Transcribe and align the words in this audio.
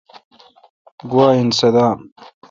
گوا 1.09 1.27
این 1.35 1.49
صدام۔ 1.59 1.99